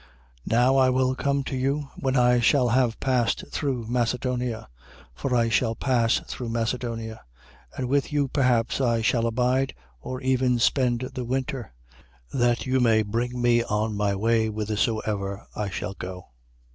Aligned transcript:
16:5. 0.01 0.07
Now 0.51 0.77
I 0.77 0.89
will 0.89 1.13
come 1.13 1.43
to 1.43 1.55
you, 1.55 1.89
when 1.95 2.17
I 2.17 2.39
shall 2.39 2.69
have 2.69 2.99
passed 2.99 3.43
through 3.51 3.85
Macedonia. 3.85 4.67
For 5.13 5.35
I 5.35 5.47
shall 5.47 5.75
pass 5.75 6.19
through 6.27 6.49
Macedonia. 6.49 7.21
16:6. 7.73 7.77
And 7.77 7.87
with 7.87 8.11
you 8.11 8.27
perhaps 8.27 8.81
I 8.81 9.03
shall 9.03 9.27
abide, 9.27 9.75
or 9.99 10.19
even 10.21 10.57
spend 10.57 11.01
the 11.13 11.23
winter: 11.23 11.71
that 12.33 12.65
you 12.65 12.79
may 12.79 13.03
bring 13.03 13.39
me 13.39 13.61
on 13.61 13.95
my 13.95 14.15
way 14.15 14.47
whithersoever 14.47 15.45
I 15.55 15.69
shall 15.69 15.93
go. 15.93 16.29